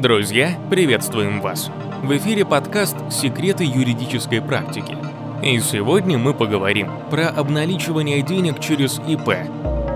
Друзья, 0.00 0.56
приветствуем 0.70 1.40
вас! 1.40 1.72
В 2.04 2.16
эфире 2.16 2.44
подкаст 2.44 2.94
«Секреты 3.10 3.64
юридической 3.64 4.40
практики». 4.40 4.96
И 5.42 5.58
сегодня 5.58 6.16
мы 6.18 6.34
поговорим 6.34 6.88
про 7.10 7.28
обналичивание 7.30 8.22
денег 8.22 8.60
через 8.60 9.00
ИП 9.08 9.28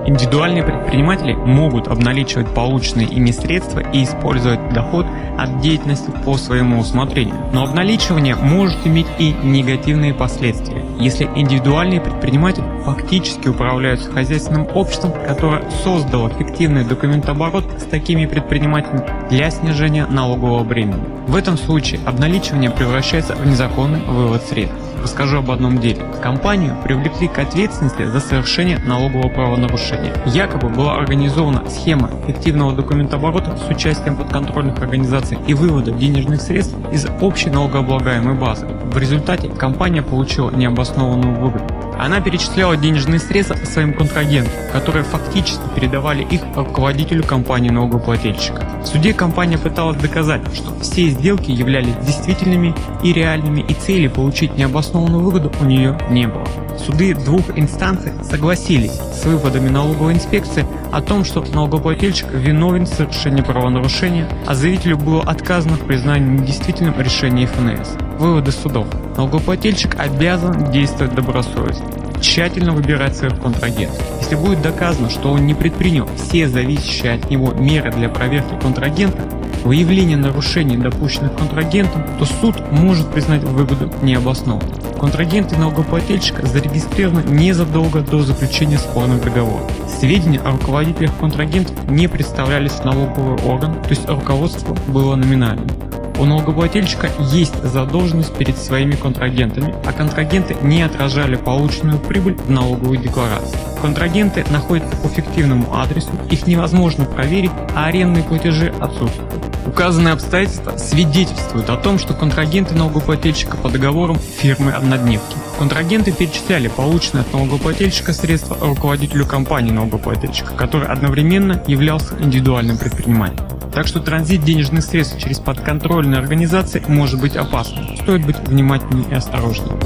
Индивидуальные 0.04 0.64
предприниматели 0.64 1.34
могут 1.34 1.86
обналичивать 1.86 2.52
полученные 2.52 3.06
ими 3.06 3.30
средства 3.30 3.80
и 3.92 4.02
использовать 4.02 4.72
доход 4.72 5.06
от 5.38 5.60
деятельности 5.60 6.10
по 6.24 6.36
своему 6.36 6.80
усмотрению. 6.80 7.36
Но 7.52 7.62
обналичивание 7.62 8.34
может 8.34 8.84
иметь 8.84 9.06
и 9.18 9.32
негативные 9.44 10.12
последствия, 10.12 10.82
если 10.98 11.30
индивидуальный 11.36 12.00
предприниматель 12.00 12.64
фактически 12.84 13.48
управляет 13.48 14.00
хозяйственным 14.00 14.66
обществом, 14.74 15.12
которое 15.26 15.62
создало 15.84 16.30
фиктивный 16.30 16.84
документооборот 16.84 17.64
с 17.78 17.84
такими 17.84 18.26
предпринимателями 18.26 19.04
для 19.30 19.50
снижения 19.50 20.06
налогового 20.06 20.64
бремени. 20.64 21.04
В 21.28 21.36
этом 21.36 21.56
случае 21.56 22.00
обналичивание 22.04 22.70
превращается 22.70 23.36
в 23.36 23.46
незаконный 23.46 24.00
вывод 24.00 24.42
средств. 24.42 24.81
Расскажу 25.02 25.38
об 25.38 25.50
одном 25.50 25.78
деле. 25.78 26.04
Компанию 26.22 26.76
привлекли 26.84 27.26
к 27.26 27.36
ответственности 27.40 28.04
за 28.04 28.20
совершение 28.20 28.78
налогового 28.78 29.28
правонарушения. 29.28 30.14
Якобы 30.26 30.68
была 30.68 30.96
организована 30.96 31.68
схема 31.68 32.08
фиктивного 32.24 32.72
документооборота 32.72 33.56
с 33.56 33.68
участием 33.68 34.16
подконтрольных 34.16 34.78
организаций 34.78 35.38
и 35.48 35.54
вывода 35.54 35.90
денежных 35.90 36.40
средств 36.40 36.76
из 36.92 37.06
общей 37.20 37.50
налогооблагаемой 37.50 38.34
базы. 38.34 38.66
В 38.66 38.96
результате 38.96 39.48
компания 39.48 40.02
получила 40.02 40.50
необоснованную 40.50 41.34
выгоду. 41.34 41.81
Она 42.02 42.20
перечисляла 42.20 42.76
денежные 42.76 43.20
средства 43.20 43.54
своим 43.64 43.94
контрагентам, 43.94 44.52
которые 44.72 45.04
фактически 45.04 45.62
передавали 45.76 46.24
их 46.24 46.40
руководителю 46.56 47.22
компании 47.22 47.70
налогоплательщика. 47.70 48.66
В 48.82 48.86
суде 48.86 49.14
компания 49.14 49.56
пыталась 49.56 49.98
доказать, 49.98 50.42
что 50.52 50.74
все 50.80 51.10
сделки 51.10 51.52
являлись 51.52 51.94
действительными 52.04 52.74
и 53.04 53.12
реальными 53.12 53.60
и 53.60 53.74
цели 53.74 54.08
получить 54.08 54.56
необоснованную 54.56 55.22
выгоду 55.22 55.52
у 55.60 55.64
нее 55.64 55.96
не 56.10 56.26
было. 56.26 56.44
Суды 56.76 57.14
двух 57.14 57.56
инстанций 57.56 58.10
согласились 58.28 58.98
с 58.98 59.24
выводами 59.24 59.68
налоговой 59.68 60.14
инспекции 60.14 60.66
о 60.90 61.02
том, 61.02 61.24
что 61.24 61.44
налогоплательщик 61.54 62.32
виновен 62.32 62.86
в 62.86 62.88
совершении 62.88 63.42
правонарушения, 63.42 64.28
а 64.48 64.56
заявителю 64.56 64.98
было 64.98 65.22
отказано 65.22 65.76
в 65.76 65.86
признании 65.86 66.40
недействительным 66.40 67.00
решения 67.00 67.46
ФНС. 67.46 67.90
Выводы 68.18 68.50
судов. 68.50 68.88
Налогоплательщик 69.16 69.98
обязан 69.98 70.70
действовать 70.70 71.14
добросовестно 71.14 72.02
тщательно 72.22 72.72
выбирать 72.72 73.16
своих 73.16 73.38
контрагентов. 73.40 74.00
Если 74.20 74.36
будет 74.36 74.62
доказано, 74.62 75.10
что 75.10 75.32
он 75.32 75.44
не 75.44 75.54
предпринял 75.54 76.08
все 76.16 76.48
зависящие 76.48 77.14
от 77.14 77.28
него 77.28 77.52
меры 77.52 77.90
для 77.90 78.08
проверки 78.08 78.58
контрагента, 78.60 79.22
выявления 79.64 80.16
нарушений, 80.16 80.76
допущенных 80.76 81.34
контрагентом, 81.36 82.04
то 82.18 82.24
суд 82.24 82.56
может 82.70 83.12
признать 83.12 83.42
выгоду 83.42 83.92
необоснованной. 84.02 84.72
Контрагенты 84.98 85.56
налогоплательщика 85.56 86.46
зарегистрированы 86.46 87.28
незадолго 87.28 88.00
до 88.00 88.22
заключения 88.22 88.78
спорных 88.78 89.22
договоров. 89.22 89.70
Сведения 90.00 90.38
о 90.40 90.52
руководителях 90.52 91.16
контрагентов 91.18 91.76
не 91.88 92.08
представлялись 92.08 92.72
в 92.72 92.84
налоговый 92.84 93.42
орган, 93.44 93.74
то 93.82 93.90
есть 93.90 94.08
руководство 94.08 94.76
было 94.86 95.16
номинальным. 95.16 95.81
У 96.18 96.24
налогоплательщика 96.24 97.10
есть 97.32 97.62
задолженность 97.62 98.34
перед 98.36 98.56
своими 98.56 98.92
контрагентами, 98.92 99.74
а 99.84 99.92
контрагенты 99.92 100.56
не 100.62 100.82
отражали 100.82 101.36
полученную 101.36 101.98
прибыль 101.98 102.34
в 102.34 102.50
налоговой 102.50 102.98
декларации. 102.98 103.58
Контрагенты 103.80 104.44
находятся 104.50 104.96
по 104.96 105.08
фиктивному 105.08 105.74
адресу, 105.74 106.10
их 106.30 106.46
невозможно 106.46 107.04
проверить, 107.04 107.50
а 107.74 107.86
арендные 107.86 108.22
платежи 108.22 108.72
отсутствуют. 108.80 109.42
Указанные 109.66 110.14
обстоятельства 110.14 110.76
свидетельствуют 110.76 111.70
о 111.70 111.76
том, 111.76 111.98
что 111.98 112.14
контрагенты 112.14 112.74
налогоплательщика 112.74 113.56
по 113.56 113.70
договорам 113.70 114.18
фирмы 114.18 114.72
однодневки. 114.72 115.36
Контрагенты 115.58 116.12
перечисляли 116.12 116.68
полученные 116.68 117.22
от 117.22 117.32
налогоплательщика 117.32 118.12
средства 118.12 118.56
руководителю 118.60 119.24
компании 119.24 119.70
налогоплательщика, 119.70 120.54
который 120.54 120.88
одновременно 120.88 121.62
являлся 121.66 122.14
индивидуальным 122.18 122.76
предпринимателем. 122.76 123.51
Так 123.72 123.86
что 123.86 124.00
транзит 124.00 124.44
денежных 124.44 124.84
средств 124.84 125.18
через 125.18 125.38
подконтрольные 125.38 126.18
организации 126.18 126.82
может 126.88 127.20
быть 127.20 127.36
опасным. 127.36 127.96
Стоит 127.96 128.26
быть 128.26 128.38
внимательнее 128.40 129.08
и 129.10 129.14
осторожнее. 129.14 129.78